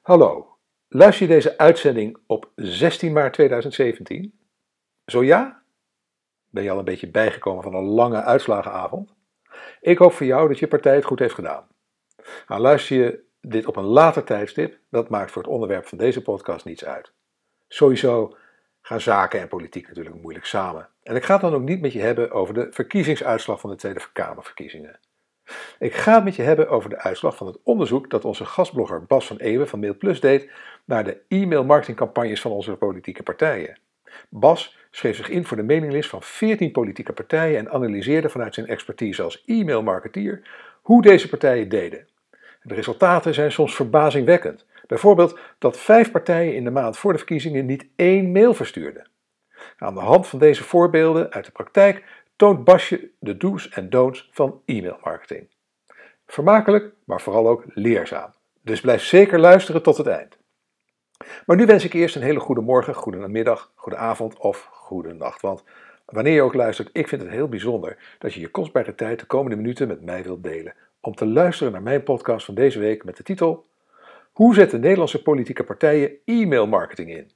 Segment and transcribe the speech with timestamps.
[0.00, 0.56] Hallo,
[0.88, 4.40] luister je deze uitzending op 16 maart 2017?
[5.06, 5.62] Zo ja?
[6.48, 9.14] Ben je al een beetje bijgekomen van een lange uitslagenavond?
[9.80, 11.68] Ik hoop voor jou dat je partij het goed heeft gedaan.
[12.46, 16.22] Nou, luister je dit op een later tijdstip, dat maakt voor het onderwerp van deze
[16.22, 17.12] podcast niets uit.
[17.68, 18.36] Sowieso
[18.80, 20.88] gaan zaken en politiek natuurlijk moeilijk samen.
[21.02, 23.76] En ik ga het dan ook niet met je hebben over de verkiezingsuitslag van de
[23.76, 25.00] Tweede Kamerverkiezingen.
[25.80, 29.04] Ik ga het met je hebben over de uitslag van het onderzoek dat onze gastblogger
[29.04, 30.50] Bas van Eeuwen van MailPlus deed
[30.84, 33.78] naar de e-mail marketingcampagnes van onze politieke partijen.
[34.28, 38.66] Bas schreef zich in voor de mailinglist van 14 politieke partijen en analyseerde vanuit zijn
[38.66, 40.42] expertise als e-mailmarketeer
[40.82, 42.06] hoe deze partijen deden.
[42.62, 44.66] De resultaten zijn soms verbazingwekkend.
[44.86, 49.08] Bijvoorbeeld dat vijf partijen in de maand voor de verkiezingen niet één mail verstuurden.
[49.78, 52.04] Aan de hand van deze voorbeelden uit de praktijk
[52.36, 55.48] toont Basje de do's en don'ts van e-mailmarketing.
[56.30, 58.32] Vermakelijk, maar vooral ook leerzaam.
[58.62, 60.38] Dus blijf zeker luisteren tot het eind.
[61.46, 65.12] Maar nu wens ik eerst een hele goede morgen, goede middag, goede avond of goede
[65.14, 65.40] nacht.
[65.40, 65.64] Want
[66.04, 69.26] wanneer je ook luistert, ik vind het heel bijzonder dat je je kostbare tijd de
[69.26, 73.04] komende minuten met mij wilt delen om te luisteren naar mijn podcast van deze week
[73.04, 73.66] met de titel
[74.32, 77.30] Hoe zetten Nederlandse politieke partijen e-mailmarketing in?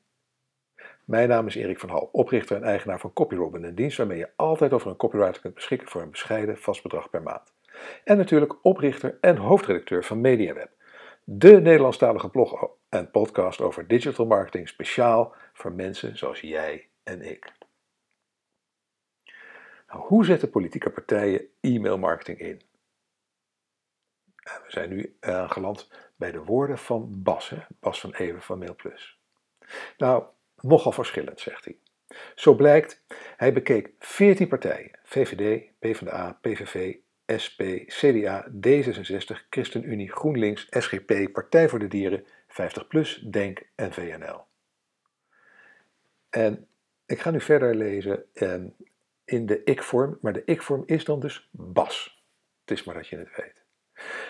[1.05, 4.31] Mijn naam is Erik van Hal, oprichter en eigenaar van CopyRobin, een dienst waarmee je
[4.37, 7.53] altijd over een copywriter kunt beschikken voor een bescheiden vast bedrag per maand.
[8.05, 10.71] En natuurlijk oprichter en hoofdredacteur van MediaWeb,
[11.25, 17.53] de Nederlandstalige blog en podcast over digital marketing speciaal voor mensen zoals jij en ik.
[19.89, 22.63] Nou, hoe zetten politieke partijen e-mailmarketing in?
[24.43, 27.53] We zijn nu aangeland bij de woorden van Bas?
[27.81, 29.19] Bas van Even van MailPlus.
[29.97, 30.25] Nou,
[30.61, 31.79] nogal verschillend, zegt hij.
[32.35, 33.05] Zo blijkt,
[33.37, 41.79] hij bekeek 14 partijen: VVD, PvdA, PVV, SP, CDA, D66, ChristenUnie, GroenLinks, SGP, Partij voor
[41.79, 44.45] de Dieren, 50PLUS, DENK en VNL.
[46.31, 46.67] En
[47.07, 48.67] ik ga nu verder lezen ehm,
[49.25, 52.25] in de ik-vorm, maar de ik-vorm is dan dus Bas.
[52.61, 53.63] Het is maar dat je het weet.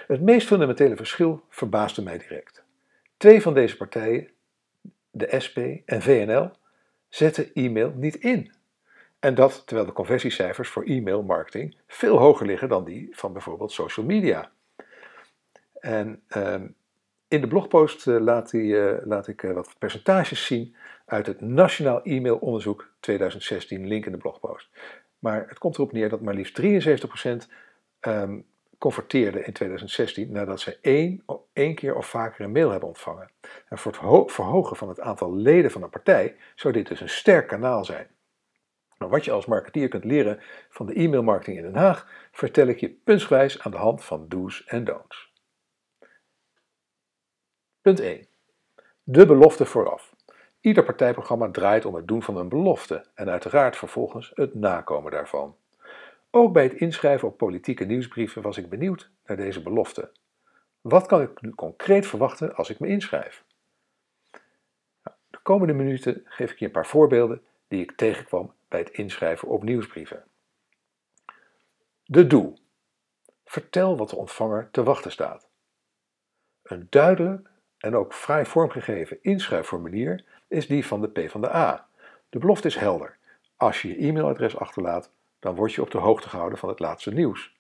[0.06, 2.65] Het meest fundamentele verschil verbaasde mij direct.
[3.16, 4.31] Twee van deze partijen,
[5.10, 6.50] de SP en VNL,
[7.09, 8.53] zetten e-mail niet in.
[9.24, 13.72] En dat terwijl de conversiecijfers voor e-mail marketing veel hoger liggen dan die van bijvoorbeeld
[13.72, 14.50] social media.
[15.80, 16.66] En ehm,
[17.28, 20.76] in de blogpost uh, laat, uh, laat, ik uh, wat percentages zien
[21.06, 24.68] uit het Nationaal E-mail Onderzoek 2016, link in de blogpost.
[25.18, 27.48] Maar het komt erop neer dat maar liefst 73%
[28.00, 28.46] um,
[28.78, 33.30] converteerden in 2016 nadat ze één, één keer of vaker een mail hebben ontvangen.
[33.68, 37.08] En voor het verhogen van het aantal leden van een partij zou dit dus een
[37.08, 38.06] sterk kanaal zijn.
[39.04, 42.81] Nou, wat je als marketeer kunt leren van de e-mailmarketing in Den Haag, vertel ik
[42.81, 45.32] je puntsgewijs aan de hand van do's en don'ts.
[47.81, 48.26] Punt 1.
[49.03, 50.15] De belofte vooraf.
[50.60, 55.56] Ieder partijprogramma draait om het doen van een belofte en uiteraard vervolgens het nakomen daarvan.
[56.31, 60.12] Ook bij het inschrijven op politieke nieuwsbrieven was ik benieuwd naar deze belofte.
[60.81, 63.44] Wat kan ik nu concreet verwachten als ik me inschrijf?
[65.03, 67.42] Nou, de komende minuten geef ik je een paar voorbeelden
[67.74, 70.24] die ik tegenkwam bij het inschrijven op nieuwsbrieven.
[72.04, 72.58] De doel.
[73.44, 75.48] Vertel wat de ontvanger te wachten staat.
[76.62, 81.88] Een duidelijk en ook vrij vormgegeven inschrijfformulier is die van de PvdA.
[82.28, 83.18] De belofte is helder.
[83.56, 87.12] Als je je e-mailadres achterlaat, dan word je op de hoogte gehouden van het laatste
[87.12, 87.56] nieuws.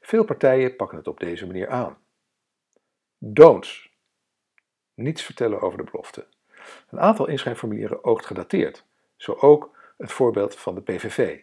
[0.00, 1.98] Veel partijen pakken het op deze manier aan.
[3.18, 3.92] Don'ts.
[4.94, 6.26] Niets vertellen over de belofte.
[6.90, 8.84] Een aantal inschrijfformulieren oogt gedateerd,
[9.24, 11.38] zo ook het voorbeeld van de PVV.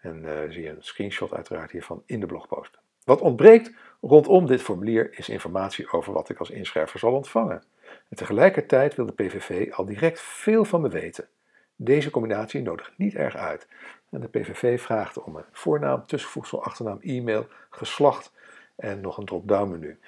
[0.00, 2.78] En uh, zie je een screenshot uiteraard hiervan in de blogpost.
[3.04, 7.62] Wat ontbreekt rondom dit formulier is informatie over wat ik als inschrijver zal ontvangen.
[8.08, 11.28] En tegelijkertijd wil de PVV al direct veel van me weten.
[11.76, 13.66] Deze combinatie nodigt niet erg uit.
[14.10, 18.32] En de PVV vraagt om een voornaam, tussenvoegsel, achternaam, e-mail, geslacht
[18.76, 19.98] en nog een drop-down menu.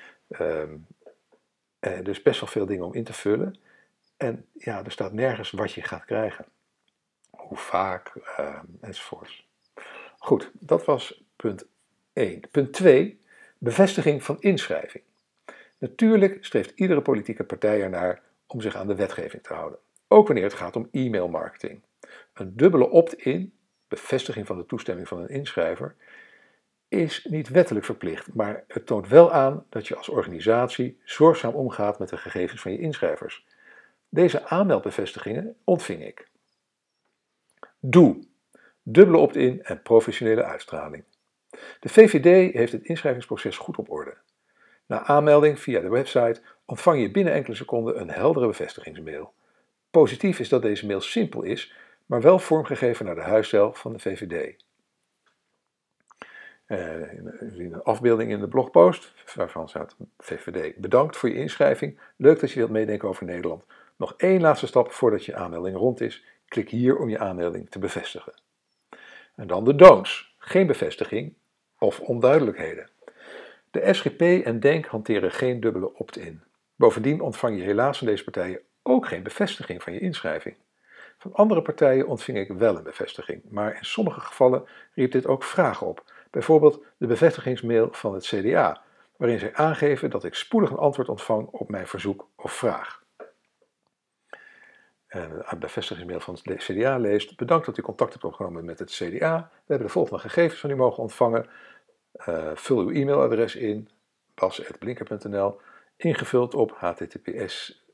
[0.40, 0.86] Um,
[1.78, 3.58] eh, dus best wel veel dingen om in te vullen.
[4.16, 6.44] En ja, er staat nergens wat je gaat krijgen.
[7.50, 9.48] Hoe vaak, uh, enzovoorts.
[10.18, 11.66] Goed, dat was punt
[12.12, 12.40] 1.
[12.50, 13.20] Punt 2,
[13.58, 15.04] bevestiging van inschrijving.
[15.78, 19.78] Natuurlijk streeft iedere politieke partij ernaar om zich aan de wetgeving te houden.
[20.08, 21.82] Ook wanneer het gaat om e-mailmarketing.
[22.34, 23.52] Een dubbele opt-in,
[23.88, 25.94] bevestiging van de toestemming van een inschrijver,
[26.88, 31.98] is niet wettelijk verplicht, maar het toont wel aan dat je als organisatie zorgzaam omgaat
[31.98, 33.46] met de gegevens van je inschrijvers.
[34.08, 36.28] Deze aanmeldbevestigingen ontving ik.
[37.80, 38.28] Doe.
[38.82, 41.04] Dubbele opt-in en professionele uitstraling.
[41.80, 44.16] De VVD heeft het inschrijvingsproces goed op orde.
[44.86, 49.32] Na aanmelding via de website ontvang je binnen enkele seconden een heldere bevestigingsmail.
[49.90, 51.74] Positief is dat deze mail simpel is,
[52.06, 54.62] maar wel vormgegeven naar de huisstijl van de VVD.
[56.66, 60.76] Uh, een afbeelding in de blogpost, waarvan staat VVD.
[60.76, 62.00] Bedankt voor je inschrijving.
[62.16, 63.66] Leuk dat je wilt meedenken over Nederland.
[63.96, 66.24] Nog één laatste stap voordat je aanmelding rond is.
[66.50, 68.32] Klik hier om je aanmelding te bevestigen.
[69.34, 70.34] En dan de don'ts.
[70.38, 71.34] Geen bevestiging
[71.78, 72.88] of onduidelijkheden.
[73.70, 76.42] De SGP en DENK hanteren geen dubbele opt-in.
[76.76, 80.56] Bovendien ontvang je helaas van deze partijen ook geen bevestiging van je inschrijving.
[81.18, 84.64] Van andere partijen ontving ik wel een bevestiging, maar in sommige gevallen
[84.94, 86.12] riep dit ook vragen op.
[86.30, 88.82] Bijvoorbeeld de bevestigingsmail van het CDA,
[89.16, 92.99] waarin zij aangeven dat ik spoedig een antwoord ontvang op mijn verzoek of vraag.
[95.10, 98.90] En de bevestigingsmail van het CDA leest: Bedankt dat u contact hebt opgenomen met het
[98.90, 99.50] CDA.
[99.50, 101.46] We hebben de volgende gegevens van u mogen ontvangen.
[102.28, 103.88] Uh, vul uw e-mailadres in,
[104.34, 105.60] bas.blinker.nl,
[105.96, 107.84] ingevuld op https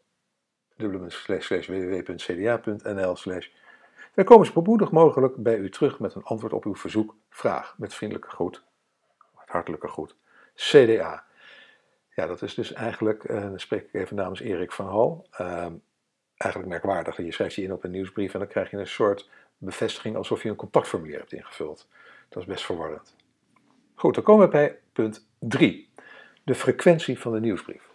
[1.66, 3.16] www.cda.nl
[4.14, 7.74] Dan komen ze spoedig mogelijk bij u terug met een antwoord op uw verzoek, vraag,
[7.78, 8.62] met vriendelijke groet,
[9.34, 10.16] hartelijke groet.
[10.54, 11.24] CDA.
[12.14, 15.66] Ja, dat is dus eigenlijk, uh, dan spreek ik even namens Erik van Hal, uh,
[16.36, 17.16] eigenlijk merkwaardig.
[17.16, 19.28] Je schrijft je in op een nieuwsbrief en dan krijg je een soort
[19.58, 21.88] bevestiging alsof je een contactformulier hebt ingevuld.
[22.28, 23.16] Dat is best verwarrend.
[23.94, 25.90] Goed, dan komen we bij punt 3.
[26.44, 27.88] De frequentie van de nieuwsbrief.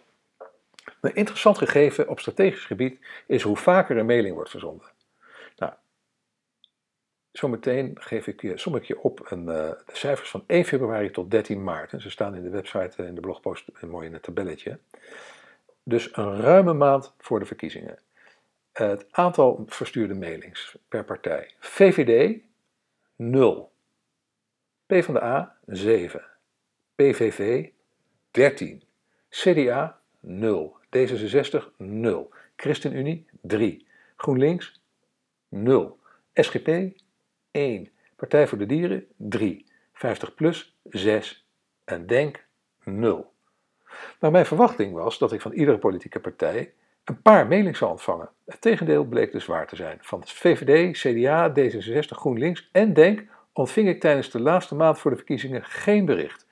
[1.00, 4.86] Een interessant gegeven op strategisch gebied is hoe vaker een mailing wordt verzonden.
[5.56, 5.72] Nou,
[7.32, 11.10] zometeen geef ik je, som ik je op een, uh, de cijfers van 1 februari
[11.10, 11.92] tot 13 maart.
[11.92, 14.78] En ze staan in de website, in de blogpost, mooi in het tabelletje.
[15.82, 17.98] Dus een ruime maand voor de verkiezingen.
[18.72, 21.50] Het aantal verstuurde mailings per partij.
[21.58, 22.40] VVD
[23.16, 23.72] 0.
[24.86, 26.24] PvdA 7.
[26.94, 27.68] PVV
[28.30, 28.82] 13.
[29.28, 30.76] CDA 0.
[30.96, 32.30] D66 0.
[32.56, 33.86] ChristenUnie 3.
[34.16, 34.80] GroenLinks
[35.48, 35.98] 0.
[36.34, 36.96] SGP
[37.50, 37.90] 1.
[38.16, 39.66] Partij voor de Dieren 3.
[39.92, 41.46] 50 plus 6.
[41.84, 42.44] En Denk
[42.84, 43.32] 0.
[44.20, 46.72] Nou, mijn verwachting was dat ik van iedere politieke partij
[47.04, 48.28] een paar mailings zou ontvangen.
[48.44, 49.98] Het tegendeel bleek dus waar te zijn.
[50.00, 55.16] Van VVD, CDA, D66, GroenLinks en Denk ontving ik tijdens de laatste maand voor de
[55.16, 56.46] verkiezingen geen bericht.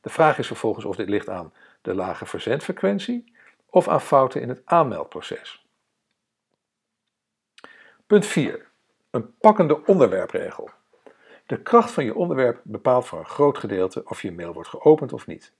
[0.00, 1.52] De vraag is vervolgens of dit ligt aan
[1.82, 3.32] de lage verzendfrequentie
[3.70, 5.66] of aan fouten in het aanmeldproces.
[8.06, 8.66] Punt 4.
[9.10, 10.70] Een pakkende onderwerpregel.
[11.46, 15.12] De kracht van je onderwerp bepaalt voor een groot gedeelte of je mail wordt geopend
[15.12, 15.52] of niet.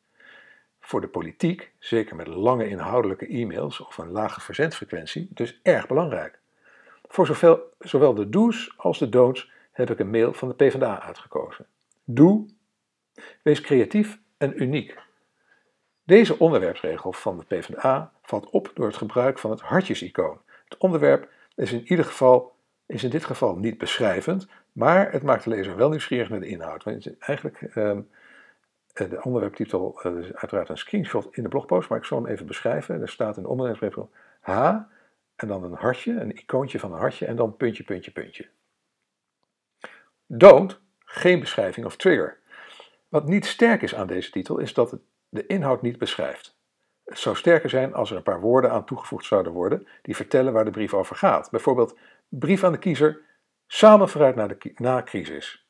[0.85, 6.39] Voor de politiek, zeker met lange inhoudelijke e-mails of een lage verzendfrequentie, dus erg belangrijk.
[7.09, 7.27] Voor
[7.79, 11.67] zowel, de do's als de don'ts heb ik een mail van de PvdA uitgekozen.
[12.05, 12.47] Doe,
[13.43, 14.99] wees creatief en uniek.
[16.05, 20.41] Deze onderwerpsregel van de PvdA valt op door het gebruik van het hartjesicoon.
[20.65, 22.55] Het onderwerp is in, ieder geval,
[22.87, 26.47] is in dit geval niet beschrijvend, maar het maakt de lezer wel nieuwsgierig naar de
[26.47, 26.85] inhoud.
[26.85, 28.09] Want eigenlijk, um,
[28.93, 32.47] de onderwerptitel uh, is uiteraard een screenshot in de blogpost, maar ik zal hem even
[32.47, 33.01] beschrijven.
[33.01, 34.11] Er staat in de onderwerpsregel
[34.41, 34.51] H
[35.37, 38.49] en dan een hartje, een icoontje van een hartje en dan puntje, puntje, puntje.
[40.27, 42.39] Don't, geen beschrijving of trigger.
[43.09, 46.57] Wat niet sterk is aan deze titel is dat het de inhoud niet beschrijft.
[47.05, 50.53] Het zou sterker zijn als er een paar woorden aan toegevoegd zouden worden die vertellen
[50.53, 51.51] waar de brief over gaat.
[51.51, 53.21] Bijvoorbeeld brief aan de kiezer,
[53.67, 55.62] samen vooruit naar de na crisis.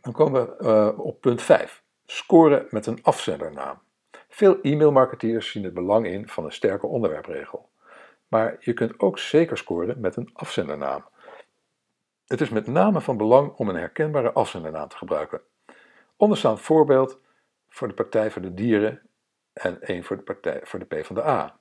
[0.00, 1.82] Dan komen we uh, op punt 5.
[2.06, 3.78] Scoren met een afzendernaam.
[4.28, 7.68] Veel e-mailmarketeers zien het belang in van een sterke onderwerpregel.
[8.28, 11.04] Maar je kunt ook zeker scoren met een afzendernaam.
[12.26, 15.40] Het is met name van belang om een herkenbare afzendernaam te gebruiken.
[16.16, 17.20] Onderstaand voorbeeld
[17.68, 19.02] voor de Partij voor de Dieren
[19.52, 21.58] en één voor de, partij, voor de PvdA.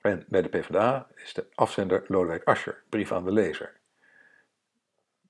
[0.00, 3.76] En bij de PvdA is de afzender Lodewijk Asscher, brief aan de lezer.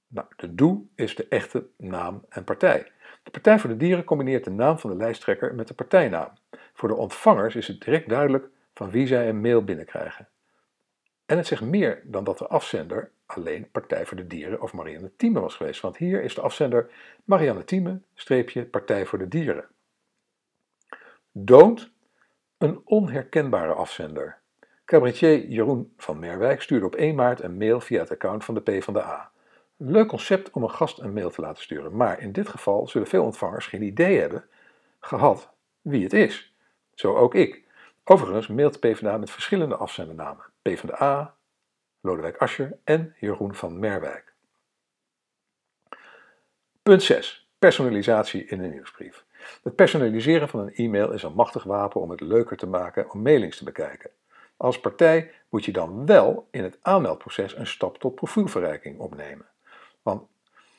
[0.09, 2.93] Nou, de DOE is de echte naam en partij.
[3.23, 6.33] De Partij voor de Dieren combineert de naam van de lijsttrekker met de partijnaam.
[6.75, 10.29] Voor de ontvangers is het direct duidelijk van wie zij een mail binnenkrijgen.
[11.27, 15.11] En het zegt meer dan dat de afzender alleen Partij voor de Dieren of Marianne
[15.17, 15.81] Thieme was geweest.
[15.81, 16.91] Want hier is de afzender
[17.25, 19.65] Marianne Thieme, streepje Partij voor de Dieren.
[21.33, 21.91] Don't,
[22.59, 24.39] een onherkenbare afzender.
[24.85, 28.61] Cabaretier Jeroen van Merwijk stuurde op 1 maart een mail via het account van de
[28.61, 29.31] PvdA.
[29.81, 33.09] Leuk concept om een gast een mail te laten sturen, maar in dit geval zullen
[33.09, 34.45] veel ontvangers geen idee hebben
[35.01, 36.55] gehad wie het is.
[36.95, 37.65] Zo ook ik.
[38.05, 40.45] Overigens mailt PvdA met verschillende afzendernamen.
[40.63, 41.35] PvdA,
[42.01, 44.35] Lodewijk Asscher en Jeroen van Merwijk.
[46.83, 47.51] Punt 6.
[47.59, 49.25] Personalisatie in een nieuwsbrief.
[49.63, 53.23] Het personaliseren van een e-mail is een machtig wapen om het leuker te maken om
[53.23, 54.11] mailings te bekijken.
[54.57, 59.47] Als partij moet je dan wel in het aanmeldproces een stap tot profielverrijking opnemen.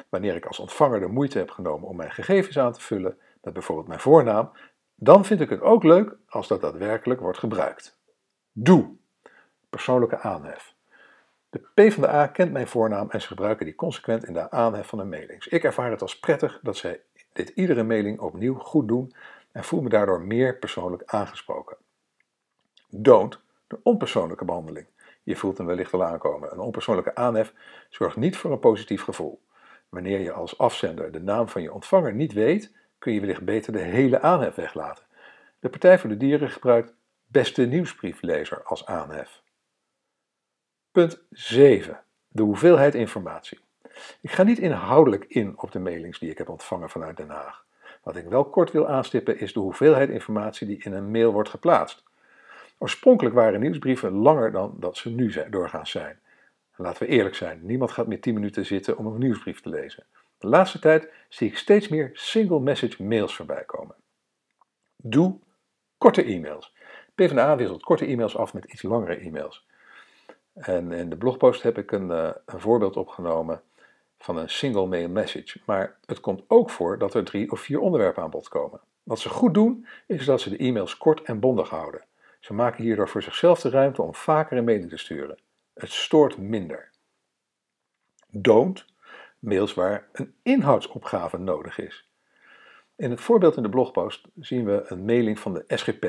[0.10, 3.54] Wanneer ik als ontvanger de moeite heb genomen om mijn gegevens aan te vullen, met
[3.54, 4.52] bijvoorbeeld mijn voornaam,
[4.96, 7.98] dan vind ik het ook leuk als dat daadwerkelijk wordt gebruikt.
[8.52, 8.96] Doe.
[9.70, 10.76] Persoonlijke aanhef.
[11.50, 15.10] De PvdA kent mijn voornaam en ze gebruiken die consequent in de aanhef van hun
[15.10, 15.48] mailings.
[15.48, 17.02] Ik ervaar het als prettig dat zij
[17.34, 19.14] dit iedere mailing opnieuw goed doen
[19.52, 21.78] en voel me daardoor meer persoonlijk aangesproken.
[22.90, 24.88] Don't, de onpersoonlijke behandeling.
[25.30, 26.52] Je voelt hem wellicht al aankomen.
[26.52, 27.54] Een onpersoonlijke aanhef
[27.90, 29.42] zorgt niet voor een positief gevoel.
[29.90, 33.74] Wanneer je als afzender de naam van je ontvanger niet weet, kun je wellicht beter
[33.74, 35.04] de hele aanhef weglaten.
[35.60, 36.94] De Partij voor de Dieren gebruikt
[37.28, 39.42] beste nieuwsbrieflezer als aanhef.
[40.92, 42.04] Punt 7.
[42.28, 43.60] De hoeveelheid informatie.
[44.22, 47.66] Ik ga niet inhoudelijk in op de mailings die ik heb ontvangen vanuit Den Haag.
[48.04, 51.50] Wat ik wel kort wil aanstippen is de hoeveelheid informatie die in een mail wordt
[51.50, 52.04] geplaatst.
[52.82, 56.20] Oorspronkelijk waren nieuwsbrieven langer dan dat ze nu doorgaans zijn.
[56.76, 60.06] laten we eerlijk zijn, niemand gaat meer 10 minuten zitten om een nieuwsbrief te lezen.
[60.38, 63.96] De laatste tijd zie ik steeds meer single message mails voorbij komen.
[64.96, 65.40] Doe
[65.98, 66.74] korte e-mails.
[67.16, 69.68] PvdA wisselt korte e-mails af met iets langere e-mails.
[70.54, 73.62] En in de blogpost heb ik een, uh, een voorbeeld opgenomen
[74.18, 75.60] van een single mail message.
[75.66, 78.80] Maar het komt ook voor dat er drie of vier onderwerpen aan bod komen.
[79.04, 82.08] Wat ze goed doen, is dat ze de e-mails kort en bondig houden.
[82.40, 85.38] Ze maken hierdoor voor zichzelf de ruimte om vaker een mailing te sturen.
[85.74, 86.90] Het stoort minder.
[88.28, 88.86] Don't
[89.40, 92.10] mails waar een inhoudsopgave nodig is.
[92.96, 96.06] In het voorbeeld in de blogpost zien we een mailing van de SGP.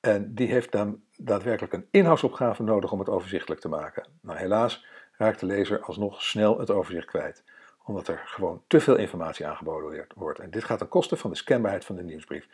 [0.00, 4.06] En die heeft dan daadwerkelijk een inhoudsopgave nodig om het overzichtelijk te maken.
[4.20, 7.44] Nou, helaas raakt de lezer alsnog snel het overzicht kwijt,
[7.84, 10.38] omdat er gewoon te veel informatie aangeboden wordt.
[10.38, 12.48] En dit gaat ten koste van de scanbaarheid van de nieuwsbrief.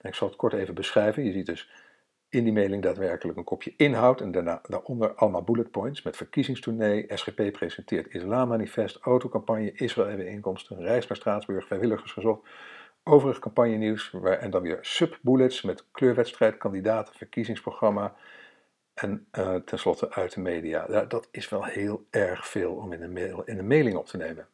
[0.00, 1.24] Ik zal het kort even beschrijven.
[1.24, 1.70] Je ziet dus
[2.30, 7.06] in die mailing daadwerkelijk een kopje inhoud en daarna, daaronder allemaal bullet points met verkiezingstournee,
[7.08, 12.48] SGP presenteert islammanifest, autocampagne, Israël hebben inkomsten, reis naar Straatsburg, vrijwilligers gezocht,
[13.04, 18.14] overig campagnenieuws waar, en dan weer subbullets met kleurwedstrijd, kandidaten, verkiezingsprogramma
[18.94, 21.04] en uh, tenslotte uit de media.
[21.04, 24.16] Dat is wel heel erg veel om in een, mail, in een mailing op te
[24.16, 24.46] nemen.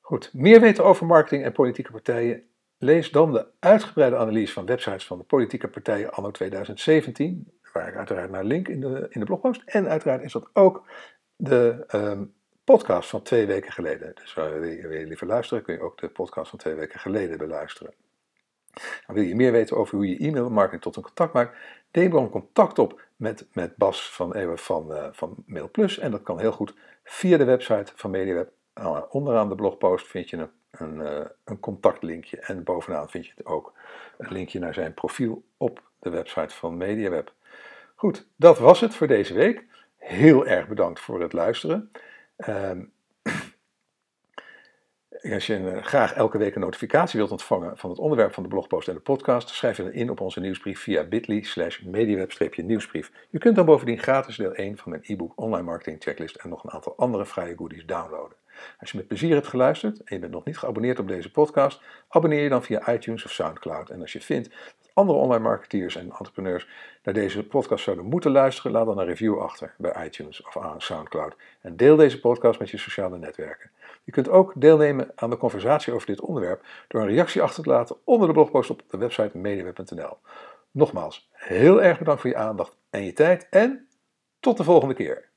[0.00, 2.48] Goed, meer weten over marketing en politieke partijen
[2.84, 7.96] Lees dan de uitgebreide analyse van websites van de politieke partijen anno 2017, waar ik
[7.96, 9.62] uiteraard naar link in de, in de blogpost.
[9.64, 10.86] En uiteraard is dat ook
[11.36, 14.14] de um, podcast van twee weken geleden.
[14.14, 17.00] Dus wil je, wil je liever luisteren, kun je ook de podcast van twee weken
[17.00, 17.94] geleden beluisteren.
[18.74, 21.56] Nou, wil je meer weten over hoe je e-mailmarketing tot een contact maakt,
[21.92, 25.98] neem dan contact op met, met Bas van Ewe van, uh, van MailPlus.
[25.98, 26.74] En dat kan heel goed
[27.04, 28.50] via de website van MediaWeb.
[28.78, 32.38] Uh, onderaan de blogpost vind je een een, uh, een contactlinkje.
[32.38, 33.72] En bovenaan vind je het ook
[34.18, 37.32] een linkje naar zijn profiel op de website van MediaWeb.
[37.94, 39.64] Goed, dat was het voor deze week.
[39.96, 41.90] Heel erg bedankt voor het luisteren.
[42.36, 42.70] Uh,
[45.34, 48.48] als je uh, graag elke week een notificatie wilt ontvangen van het onderwerp van de
[48.48, 53.12] blogpost en de podcast, schrijf je dan in op onze nieuwsbrief via bit.ly slash mediaweb-nieuwsbrief.
[53.30, 56.64] Je kunt dan bovendien gratis deel 1 van mijn e-book Online Marketing Checklist en nog
[56.64, 58.36] een aantal andere vrije goodies downloaden.
[58.80, 61.82] Als je met plezier hebt geluisterd en je bent nog niet geabonneerd op deze podcast,
[62.08, 63.90] abonneer je dan via iTunes of SoundCloud.
[63.90, 64.48] En als je vindt
[64.80, 66.68] dat andere online marketeers en entrepreneurs
[67.02, 70.80] naar deze podcast zouden moeten luisteren, laat dan een review achter bij iTunes of aan
[70.80, 71.36] SoundCloud.
[71.60, 73.70] En deel deze podcast met je sociale netwerken.
[74.04, 77.68] Je kunt ook deelnemen aan de conversatie over dit onderwerp door een reactie achter te
[77.68, 80.16] laten onder de blogpost op de website mediaweb.nl.
[80.70, 83.88] Nogmaals, heel erg bedankt voor je aandacht en je tijd en
[84.40, 85.32] tot de volgende keer.